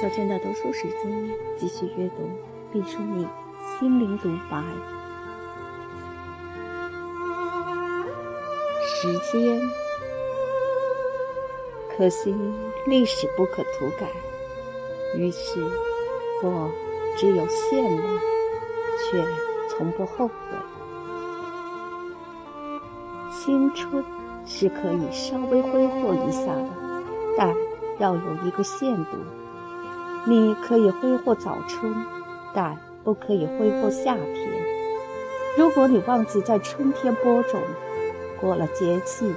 [0.00, 2.30] 小娟的读书时间，继续阅读，
[2.72, 3.26] 并说你
[3.80, 4.62] 心灵独白。
[8.86, 9.60] 时间，
[11.96, 12.32] 可惜
[12.86, 14.06] 历史不可涂改，
[15.16, 15.60] 于是
[16.44, 16.70] 我
[17.16, 18.00] 只有羡慕，
[19.10, 19.24] 却
[19.68, 20.34] 从不后悔。
[23.32, 24.04] 青春
[24.46, 26.70] 是可以稍微挥霍一下的，
[27.36, 27.52] 但
[27.98, 29.18] 要有一个限度。
[30.26, 31.94] 你可以挥霍早春，
[32.54, 34.48] 但不可以挥霍夏天。
[35.56, 37.60] 如果你忘记在春天播种，
[38.40, 39.32] 过了节气，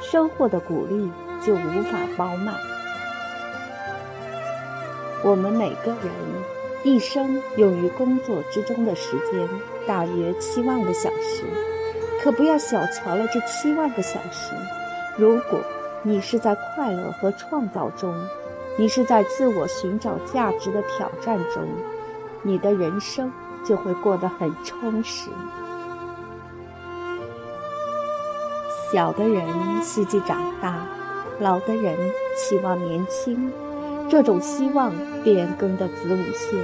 [0.00, 1.10] 收获的谷粒
[1.44, 2.54] 就无法饱满。
[5.22, 6.10] 我们每个人
[6.82, 9.48] 一生用于工作之中的时间
[9.86, 11.44] 大约七万个小时，
[12.22, 14.54] 可不要小瞧了这七万个小时。
[15.18, 15.60] 如果
[16.02, 18.14] 你是在快乐和创造中，
[18.80, 21.68] 你是在自我寻找价值的挑战中，
[22.42, 23.30] 你的人生
[23.62, 25.28] 就会过得很充实。
[28.90, 29.44] 小的人
[29.82, 30.86] 希冀长大，
[31.40, 31.94] 老的人
[32.34, 33.52] 期望年轻，
[34.08, 34.90] 这种希望
[35.22, 36.58] 变更的子午线，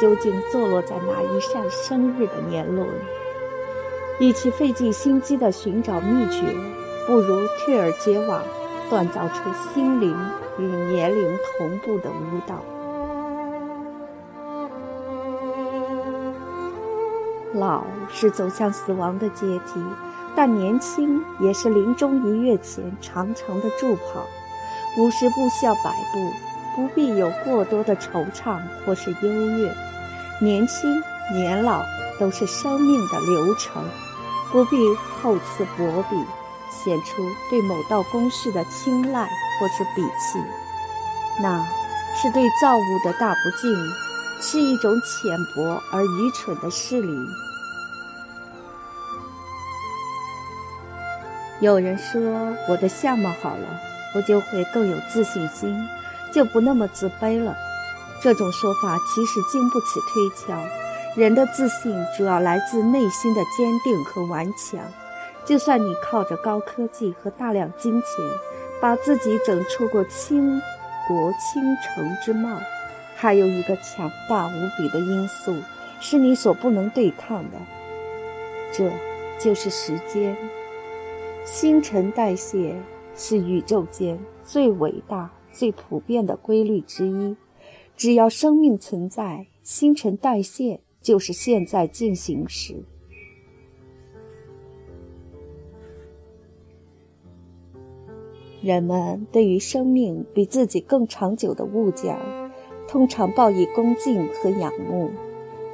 [0.00, 2.88] 究竟坐落在哪一扇生日的年轮？
[4.18, 6.42] 与其费尽心机的寻找秘诀，
[7.06, 8.42] 不如退而结网，
[8.92, 10.14] 锻造出心灵。
[10.58, 12.62] 与年龄同步的舞蹈。
[17.54, 19.82] 老是走向死亡的阶梯，
[20.36, 24.26] 但年轻也是临终一跃前长长的助跑。
[24.98, 26.30] 五十步笑百步，
[26.76, 29.74] 不必有过多的惆怅或是优越。
[30.38, 31.80] 年轻年老
[32.20, 33.82] 都是生命的流程，
[34.52, 34.76] 不必
[35.22, 36.41] 厚此薄彼。
[36.72, 39.28] 显出对某道公式的青睐
[39.58, 40.38] 或是鄙弃，
[41.40, 41.64] 那
[42.16, 43.74] 是对造物的大不敬，
[44.40, 47.16] 是一种浅薄而愚蠢的失礼。
[51.60, 52.20] 有人说
[52.68, 53.68] 我的相貌好了，
[54.16, 55.88] 我就会更有自信心，
[56.32, 57.54] 就不那么自卑了。
[58.20, 60.58] 这种说法其实经不起推敲。
[61.14, 64.80] 人的自信主要来自内心的坚定和顽强。
[65.44, 68.08] 就算你靠着高科技和大量金钱，
[68.80, 70.60] 把自己整出过倾
[71.08, 72.58] 国倾城之貌，
[73.16, 75.54] 还有一个强大无比的因素
[76.00, 77.58] 是你所不能对抗的，
[78.72, 78.90] 这
[79.38, 80.36] 就是时间。
[81.44, 82.76] 新陈代谢
[83.16, 87.36] 是宇宙间最伟大、最普遍的规律之一。
[87.96, 92.84] 只要生命存在，新陈代谢就是现在进行时。
[98.62, 102.16] 人们对于生命比自己更长久的物件，
[102.86, 105.10] 通常报以恭敬和仰慕；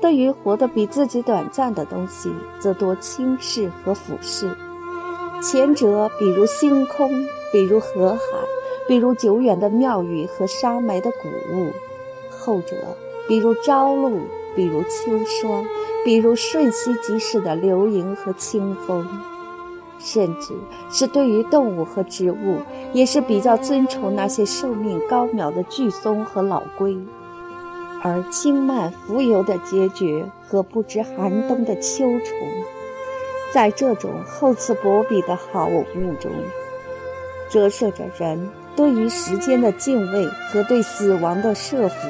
[0.00, 4.50] 对于活得比自己短暂的东西，则多轻视和俯视。
[5.43, 7.10] 前者比如星空，
[7.53, 8.21] 比如河海，
[8.88, 11.71] 比如久远的庙宇和沙埋的古物；
[12.31, 12.75] 后者
[13.28, 14.19] 比如朝露，
[14.56, 15.62] 比如秋霜，
[16.06, 19.06] 比如瞬息即逝的流萤和清风。
[19.98, 20.54] 甚至
[20.91, 22.59] 是对于动物和植物，
[22.92, 26.97] 也是比较尊崇那些寿命高渺的巨松和老龟，
[28.03, 32.38] 而轻慢浮游的孑孓和不知寒冬的秋虫。
[33.53, 35.84] 在这种厚此薄彼的好物
[36.20, 36.30] 中，
[37.48, 42.09] 折射着人对于时间的敬畏和对死亡的设伏。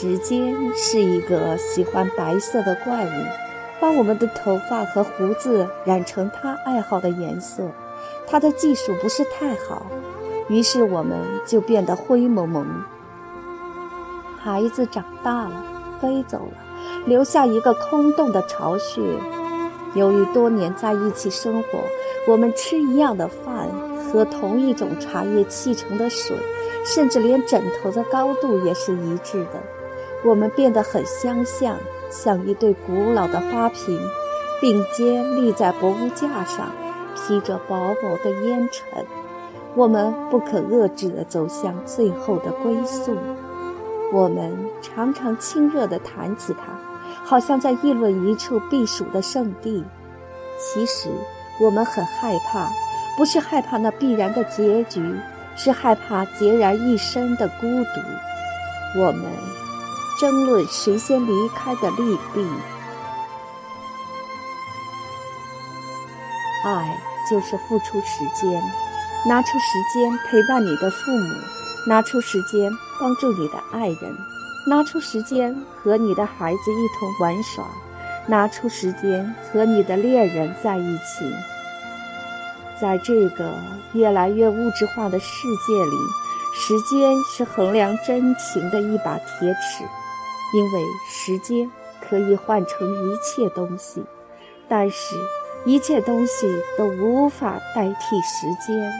[0.00, 3.10] 时间是一个喜欢白色的怪物，
[3.80, 7.68] 把我们的头发和胡子染成他爱好的颜色。
[8.24, 9.86] 他的技术不是太好，
[10.48, 12.64] 于是我们就变得灰蒙蒙。
[14.40, 15.64] 孩子长大了，
[16.00, 16.52] 飞走了，
[17.04, 19.02] 留下一个空洞的巢穴。
[19.94, 21.80] 由于多年在一起生活，
[22.28, 23.68] 我们吃一样的饭，
[24.04, 26.36] 喝同一种茶叶沏成的水，
[26.84, 29.60] 甚至连枕头的高度也是一致的。
[30.24, 31.76] 我们变得很相像，
[32.10, 34.00] 像一对古老的花瓶，
[34.60, 36.72] 并肩立在博物架上，
[37.14, 39.04] 披着薄薄的烟尘。
[39.76, 43.16] 我们不可遏制地走向最后的归宿。
[44.12, 46.76] 我们常常亲热地谈起它，
[47.24, 49.84] 好像在议论一处避暑的圣地。
[50.58, 51.08] 其实，
[51.60, 52.68] 我们很害怕，
[53.16, 55.14] 不是害怕那必然的结局，
[55.54, 59.00] 是害怕孑然一身的孤独。
[59.00, 59.24] 我们。
[60.18, 62.44] 争论谁先离开的利弊，
[66.64, 66.98] 爱
[67.30, 68.60] 就是付出时间，
[69.24, 71.34] 拿出时间陪伴你的父母，
[71.86, 72.68] 拿出时间
[73.00, 74.12] 帮助你的爱人，
[74.66, 77.64] 拿出时间和你的孩子一同玩耍，
[78.26, 81.32] 拿出时间和你的恋人在一起。
[82.80, 83.54] 在这个
[83.92, 85.96] 越来越物质化的世界里，
[86.56, 89.84] 时间是衡量真情的一把铁尺，
[90.54, 94.02] 因为时间可以换成一切东西，
[94.68, 95.14] 但是。
[95.66, 96.46] 一切东西
[96.78, 98.90] 都无法代替时间。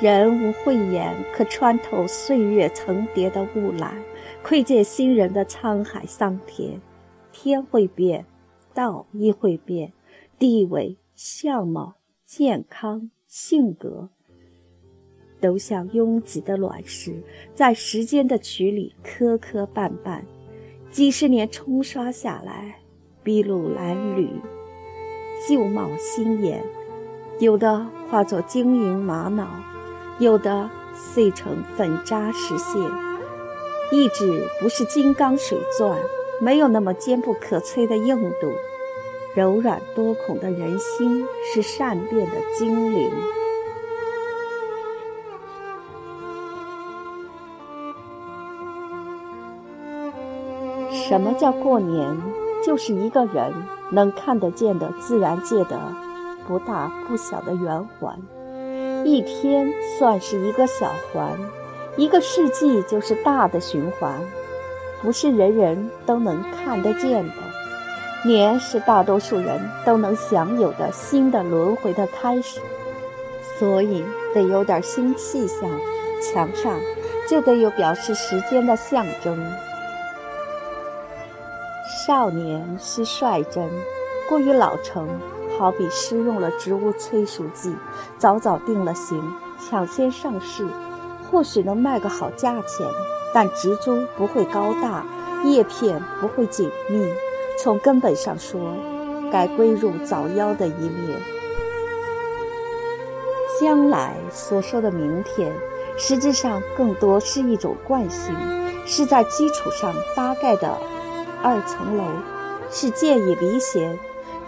[0.00, 3.94] 人无慧眼可穿透岁月层叠的雾岚，
[4.42, 6.80] 窥见新人的沧海桑田。
[7.30, 8.24] 天会变，
[8.72, 9.92] 道亦会变，
[10.38, 14.08] 地位、相貌、健康、性格。
[15.44, 17.12] 都像拥挤的卵石，
[17.54, 20.22] 在时间的渠里磕磕绊绊，
[20.90, 22.76] 几十年冲刷下来，
[23.22, 24.26] 筚路蓝缕，
[25.46, 26.64] 旧貌新颜，
[27.40, 29.46] 有的化作晶莹玛瑙，
[30.18, 32.78] 有的碎成粉渣石屑。
[33.92, 36.00] 意志不是金刚水钻，
[36.40, 38.48] 没有那么坚不可摧的硬度；
[39.34, 43.10] 柔软多孔的人心是善变的精灵。
[51.08, 52.16] 什么叫过年？
[52.64, 53.52] 就是一个人
[53.90, 55.78] 能看得见的自然界的
[56.48, 58.18] 不大不小的圆环。
[59.04, 61.28] 一天算是一个小环，
[61.98, 64.18] 一个世纪就是大的循环，
[65.02, 67.34] 不是人人都能看得见的。
[68.24, 72.58] 年是大多数人都能享有的新的轮回的开始，
[73.58, 74.02] 所以
[74.32, 75.68] 得有点新气象。
[76.22, 76.80] 墙上
[77.28, 79.38] 就得有表示时间的象征。
[82.06, 83.66] 少年是率真，
[84.28, 85.08] 过于老成，
[85.56, 87.74] 好比施用了植物催熟剂，
[88.18, 89.22] 早早定了型，
[89.58, 90.66] 抢先上市，
[91.30, 92.86] 或许能卖个好价钱，
[93.32, 95.06] 但植株不会高大，
[95.44, 97.10] 叶片不会紧密，
[97.58, 98.60] 从根本上说，
[99.32, 101.16] 该归入早夭的一列。
[103.58, 105.50] 将来所说的明天，
[105.96, 108.34] 实质上更多是一种惯性，
[108.84, 110.76] 是在基础上搭盖的。
[111.44, 112.04] 二层楼
[112.70, 113.98] 是建以离弦，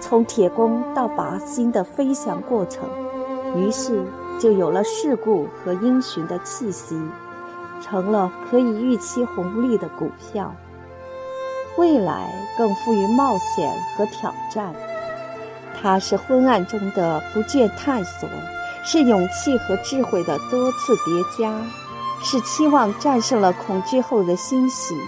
[0.00, 2.88] 从铁弓到靶心的飞翔过程，
[3.54, 4.02] 于是
[4.40, 6.98] 就有了世故和英雄的气息，
[7.82, 10.54] 成了可以预期红利的股票。
[11.76, 14.72] 未来更富于冒险和挑战，
[15.78, 18.26] 它是昏暗中的不倦探索，
[18.82, 21.60] 是勇气和智慧的多次叠加，
[22.22, 24.98] 是期望战胜了恐惧后的欣喜。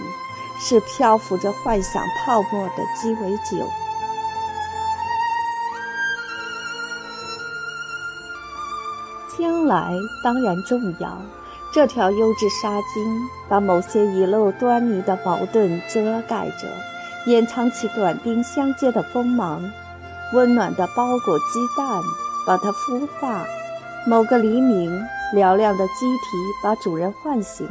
[0.59, 3.65] 是漂浮着幻想泡沫的鸡尾酒。
[9.37, 11.17] 将来当然重要，
[11.73, 16.67] 这条优质纱巾把某些遗漏端倪的矛盾遮盖着，
[17.25, 19.63] 掩藏起短兵相接的锋芒。
[20.33, 21.45] 温暖的包裹鸡
[21.77, 22.03] 蛋，
[22.45, 23.45] 把它孵化。
[24.05, 24.91] 某个黎明，
[25.33, 27.67] 嘹亮的鸡啼把主人唤醒。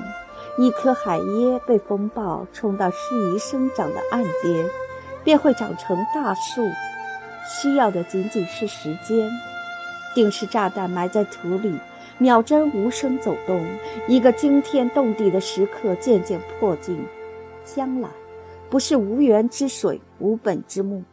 [0.58, 2.98] 一颗海椰被风暴冲到适
[3.32, 4.68] 宜生长的岸边，
[5.22, 6.62] 便会长成大树。
[7.48, 9.30] 需要的仅仅是时间。
[10.14, 11.72] 定时炸弹埋在土里，
[12.18, 13.64] 秒针无声走动。
[14.08, 16.98] 一个惊天动地的时刻渐渐迫近。
[17.64, 18.08] 将来，
[18.68, 21.04] 不是无源之水、无本之木，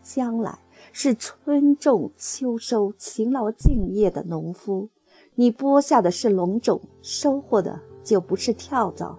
[0.00, 0.56] 将来
[0.92, 4.88] 是春种秋收、勤劳敬业的农夫。
[5.34, 7.80] 你播下的是龙种，收获的。
[8.02, 9.16] 就不是跳蚤，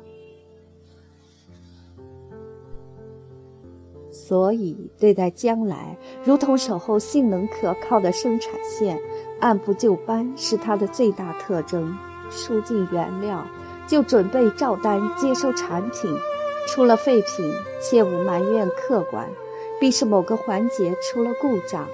[4.12, 9.00] 所以对待将来，如同守候性能可靠的生产线，
[9.40, 11.96] 按部就班是它的最大特征。
[12.30, 13.46] 输进原料，
[13.86, 16.10] 就准备照单接收产品，
[16.68, 19.30] 出了废品，切勿埋怨客观，
[19.80, 21.88] 必是某个环节出了故障，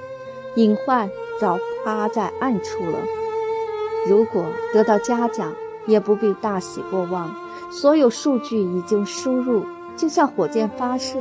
[0.56, 1.10] 隐患
[1.42, 3.00] 早趴在暗处了。
[4.08, 5.54] 如果得到嘉奖，
[5.90, 7.30] 也不必大喜过望，
[7.70, 9.66] 所有数据已经输入，
[9.98, 11.18] 就像火箭发射，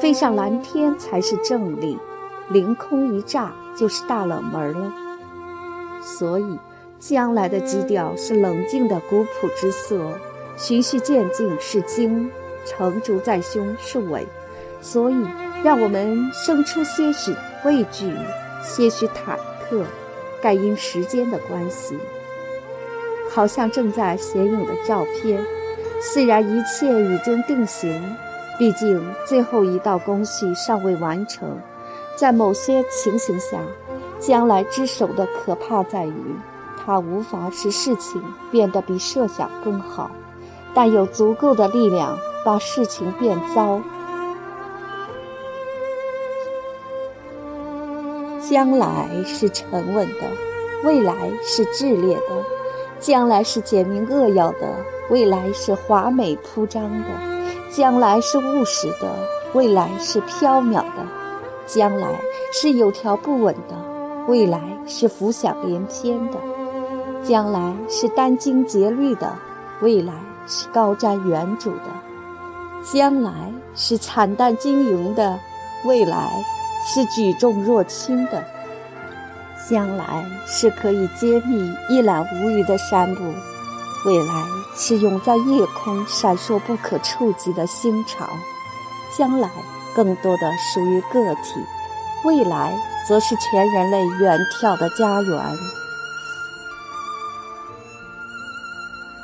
[0.00, 1.98] 飞上蓝天才是正理，
[2.48, 4.92] 凌空一炸就是大冷门了。
[6.00, 6.58] 所以，
[6.98, 10.00] 将来的基调是冷静的古朴之色，
[10.56, 12.30] 循序渐进是精，
[12.64, 14.26] 成竹在胸是伟。
[14.80, 15.16] 所以，
[15.62, 18.12] 让我们生出些许畏惧，
[18.62, 19.36] 些许忐
[19.68, 19.82] 忑，
[20.42, 21.98] 盖因时间的关系。
[23.34, 25.44] 好像正在显影的照片，
[26.00, 28.00] 虽然一切已经定型，
[28.58, 31.58] 毕竟最后一道工序尚未完成，
[32.16, 33.58] 在某些情形下，
[34.20, 36.14] 将来之手的可怕在于，
[36.86, 38.22] 它无法使事情
[38.52, 40.10] 变得比设想更好，
[40.72, 43.80] 但有足够的力量把事情变糟。
[48.48, 50.20] 将来是沉稳的，
[50.84, 52.44] 未来是炽烈的；
[52.98, 54.68] 将来是简明扼要的，
[55.10, 57.08] 未来是华美铺张的；
[57.70, 59.14] 将来是务实的，
[59.52, 61.06] 未来是飘渺的。
[61.66, 62.08] 将来
[62.52, 63.74] 是有条不紊的，
[64.28, 66.36] 未来是浮想联翩的；
[67.22, 69.32] 将来是殚精竭虑的，
[69.80, 70.12] 未来
[70.46, 71.90] 是高瞻远瞩的；
[72.92, 73.32] 将来
[73.74, 75.38] 是惨淡经营的，
[75.86, 76.30] 未来
[76.86, 78.42] 是举重若轻的；
[79.68, 83.22] 将来是可以揭秘一览无余的山谷，
[84.06, 84.44] 未来
[84.74, 88.26] 是永在夜空闪烁不可触及的星潮；
[89.16, 89.48] 将来。
[89.96, 91.64] 更多的属于个体，
[92.24, 95.40] 未来则是全人类远眺的家园。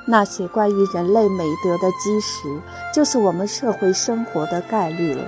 [0.05, 2.61] 那些关于人类美德的基石，
[2.95, 5.25] 就是我们社会生活的概率了。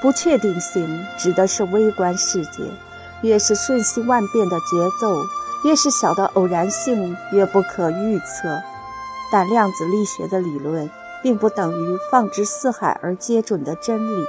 [0.00, 2.62] 不确定性指的是微观世界，
[3.22, 5.22] 越是瞬息万变的节奏，
[5.64, 8.62] 越是小的偶然性，越不可预测。
[9.32, 10.88] 但量子力学的理论，
[11.22, 14.24] 并不等于放之四海而皆准的真理。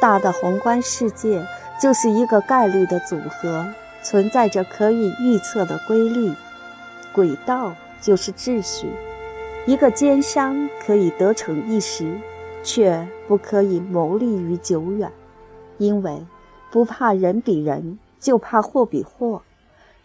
[0.00, 1.46] 大的宏观世界
[1.80, 3.66] 就是一个概率的组合，
[4.02, 6.32] 存在着可以预测的规律。
[7.12, 8.88] 轨道就是秩序。
[9.66, 12.18] 一个奸商可以得逞一时，
[12.62, 15.10] 却不可以谋利于久远，
[15.78, 16.24] 因为
[16.76, 19.40] 不怕人比人，就怕货比货。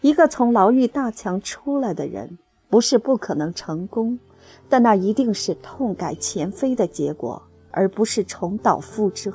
[0.00, 2.38] 一个从牢狱大墙出来的人，
[2.70, 4.18] 不是不可能成功，
[4.70, 9.30] 但那一定是痛改前非的结果，而不是重蹈覆辙。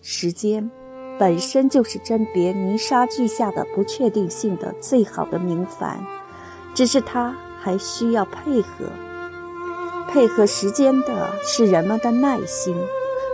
[0.00, 0.70] 时间
[1.18, 5.98] 本身就是甄别泥沙俱下的不确定性的最好的明矾，
[6.72, 8.86] 只是它还需要配合。
[10.08, 12.74] 配合时间的是人们的耐心，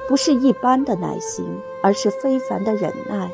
[0.08, 1.46] 不是一般的耐心，
[1.82, 3.30] 而是非凡的忍耐。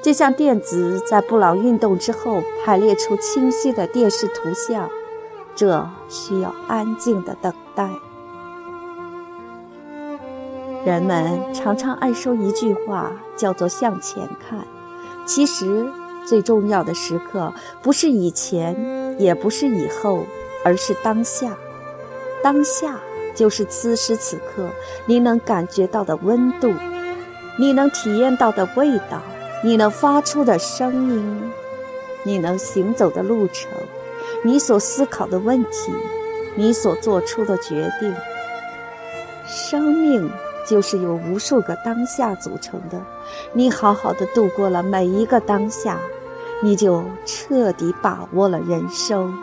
[0.00, 4.88] 就像电子在布朗运动之后排列出清晰的电视图像，
[5.54, 7.90] 这需要安静的等待。
[10.84, 14.64] 人们常常爱说一句话，叫做“向前看”。
[15.26, 15.86] 其实，
[16.24, 20.24] 最重要的时刻不是以前，也不是以后，
[20.64, 21.58] 而是当下。
[22.40, 23.00] 当下
[23.38, 24.68] 就是此时此刻，
[25.06, 26.74] 你能感觉到的温度，
[27.56, 29.22] 你能体验到的味道，
[29.62, 31.52] 你能发出的声音，
[32.24, 33.70] 你能行走的路程，
[34.42, 35.92] 你所思考的问题，
[36.56, 38.12] 你所做出的决定。
[39.46, 40.28] 生命。
[40.66, 43.00] 就是由无数个当下组成的，
[43.54, 45.98] 你好好的度过了每一个当下，
[46.60, 49.34] 你就彻底把握了人生。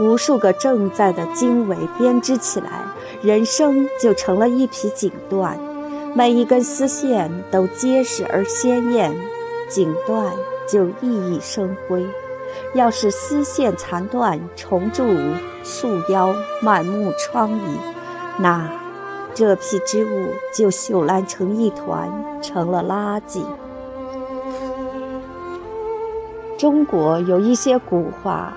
[0.00, 2.82] 无数个正在的经纬编织起来，
[3.22, 5.54] 人生就成了一匹锦缎，
[6.14, 9.14] 每一根丝线都结实而鲜艳，
[9.68, 10.30] 锦缎
[10.66, 12.02] 就熠熠生辉。
[12.74, 15.04] 要是丝线残断，重铸
[15.62, 17.58] 束腰，满目疮痍，
[18.38, 18.68] 那
[19.34, 23.42] 这批织物就朽烂成一团，成了垃圾。
[26.56, 28.52] 中国有一些古话，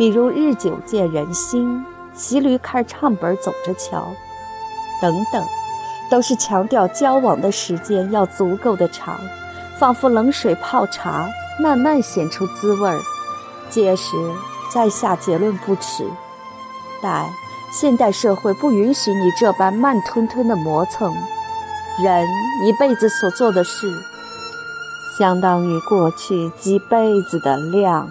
[0.00, 1.84] 比如“日久见人心
[2.16, 4.08] ”“骑驴看唱本走着瞧”
[4.98, 5.44] 等等，
[6.10, 9.20] 都是强调交往的时间要足够的长，
[9.78, 11.28] 仿佛冷水泡茶，
[11.60, 12.98] 慢慢显出滋味儿。
[13.68, 14.16] 届时
[14.72, 16.08] 再下结论不迟，
[17.02, 17.26] 但
[17.70, 21.12] 现代社会不允许你这般慢吞吞的磨蹭。
[22.02, 22.26] 人
[22.64, 23.86] 一辈子所做的事，
[25.18, 28.10] 相当于过去几辈子的量。